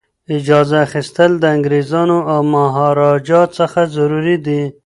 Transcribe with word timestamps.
اجازه 0.35 0.77
اخیستل 0.85 1.31
د 1.39 1.43
انګریزانو 1.55 2.17
او 2.31 2.39
مهاراجا 2.53 3.41
څخه 3.57 3.79
ضروري 3.95 4.37
دي. 4.45 4.61